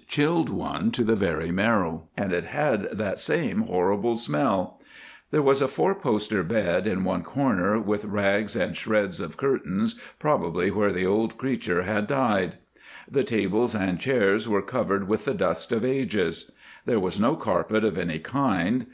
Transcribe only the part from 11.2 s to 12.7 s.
creature had died.